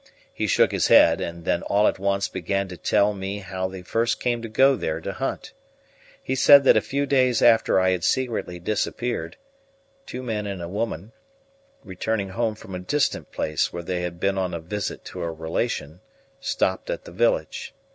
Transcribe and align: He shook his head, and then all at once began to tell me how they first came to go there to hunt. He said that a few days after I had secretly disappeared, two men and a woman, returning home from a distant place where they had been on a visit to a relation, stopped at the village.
He 0.33 0.47
shook 0.47 0.71
his 0.71 0.87
head, 0.87 1.21
and 1.21 1.45
then 1.45 1.61
all 1.61 1.87
at 1.87 1.99
once 1.99 2.27
began 2.27 2.67
to 2.69 2.75
tell 2.75 3.13
me 3.13 3.37
how 3.37 3.67
they 3.67 3.83
first 3.83 4.19
came 4.19 4.41
to 4.41 4.49
go 4.49 4.75
there 4.75 4.99
to 4.99 5.13
hunt. 5.13 5.53
He 6.23 6.33
said 6.33 6.63
that 6.63 6.75
a 6.75 6.81
few 6.81 7.05
days 7.05 7.43
after 7.43 7.79
I 7.79 7.91
had 7.91 8.03
secretly 8.03 8.57
disappeared, 8.57 9.37
two 10.07 10.23
men 10.23 10.47
and 10.47 10.59
a 10.59 10.67
woman, 10.67 11.11
returning 11.83 12.29
home 12.29 12.55
from 12.55 12.73
a 12.73 12.79
distant 12.79 13.31
place 13.31 13.71
where 13.71 13.83
they 13.83 14.01
had 14.01 14.19
been 14.19 14.39
on 14.39 14.55
a 14.55 14.59
visit 14.59 15.05
to 15.05 15.21
a 15.21 15.31
relation, 15.31 16.01
stopped 16.39 16.89
at 16.89 17.05
the 17.05 17.11
village. 17.11 17.75